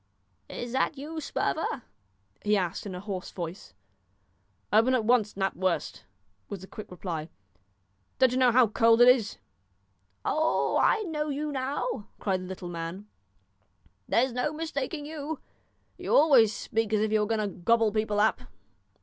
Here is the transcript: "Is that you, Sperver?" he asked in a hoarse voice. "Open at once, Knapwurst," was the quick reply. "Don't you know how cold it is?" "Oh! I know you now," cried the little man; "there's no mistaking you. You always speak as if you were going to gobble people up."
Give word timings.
"Is 0.49 0.71
that 0.71 0.97
you, 0.97 1.21
Sperver?" 1.21 1.83
he 2.41 2.57
asked 2.57 2.87
in 2.87 2.95
a 2.95 2.99
hoarse 3.01 3.29
voice. 3.29 3.75
"Open 4.73 4.95
at 4.95 5.05
once, 5.05 5.35
Knapwurst," 5.35 6.05
was 6.49 6.61
the 6.61 6.65
quick 6.65 6.89
reply. 6.89 7.29
"Don't 8.17 8.31
you 8.31 8.39
know 8.39 8.51
how 8.51 8.65
cold 8.65 8.99
it 9.01 9.07
is?" 9.07 9.37
"Oh! 10.25 10.79
I 10.81 11.03
know 11.03 11.29
you 11.29 11.51
now," 11.51 12.07
cried 12.19 12.41
the 12.41 12.47
little 12.47 12.67
man; 12.67 13.09
"there's 14.09 14.33
no 14.33 14.51
mistaking 14.51 15.05
you. 15.05 15.37
You 15.97 16.15
always 16.15 16.51
speak 16.51 16.93
as 16.93 17.01
if 17.01 17.11
you 17.11 17.19
were 17.19 17.27
going 17.27 17.39
to 17.47 17.55
gobble 17.59 17.91
people 17.91 18.19
up." 18.19 18.41